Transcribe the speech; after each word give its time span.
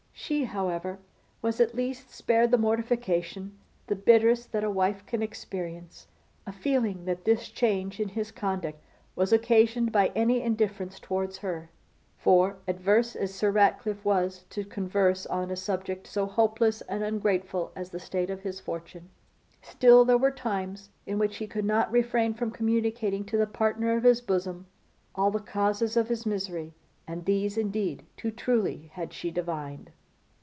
She, 0.23 0.43
however, 0.45 0.99
was 1.41 1.59
at 1.59 1.73
least 1.73 2.11
spared 2.11 2.51
the 2.51 2.57
mortification, 2.57 3.57
the 3.87 3.95
bitterest 3.95 4.51
that 4.51 4.63
a 4.63 4.69
wife 4.69 5.03
can 5.07 5.23
experience, 5.23 6.05
of 6.45 6.53
feeling 6.55 7.05
that 7.05 7.25
this 7.25 7.49
change 7.49 7.99
in 7.99 8.07
his 8.09 8.29
conduct 8.31 8.79
was 9.15 9.33
occasioned 9.33 9.91
by 9.91 10.11
any 10.15 10.41
indifference 10.43 10.99
towards 10.99 11.39
her; 11.39 11.71
for, 12.19 12.57
averse 12.67 13.15
as 13.15 13.33
Sir 13.33 13.49
Ratcliffe 13.49 14.05
was 14.05 14.45
to 14.51 14.63
converse 14.63 15.25
on 15.25 15.49
a 15.49 15.55
subject 15.55 16.05
so 16.05 16.27
hopeless 16.27 16.81
and 16.81 17.03
ungrateful 17.03 17.71
as 17.75 17.89
the 17.89 17.99
state 17.99 18.29
of 18.29 18.41
his 18.41 18.59
fortune, 18.59 19.09
still 19.63 20.05
there 20.05 20.19
were 20.19 20.31
times 20.31 20.89
in 21.07 21.17
which 21.17 21.37
he 21.37 21.47
could 21.47 21.65
not 21.65 21.91
refrain 21.91 22.35
from 22.35 22.51
communicating 22.51 23.25
to 23.25 23.37
the 23.37 23.47
partner 23.47 23.97
of 23.97 24.03
his 24.03 24.21
bosom 24.21 24.67
all 25.15 25.31
the 25.31 25.39
causes 25.39 25.97
of 25.97 26.09
his 26.09 26.27
misery, 26.27 26.73
and 27.07 27.25
these, 27.25 27.57
indeed, 27.57 28.05
too 28.15 28.29
truly 28.29 28.91
had 28.93 29.11
she 29.13 29.31
divined. 29.31 29.91